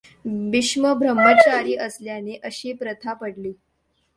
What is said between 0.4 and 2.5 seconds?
भीष्म ब्रह्मचारी असल्याने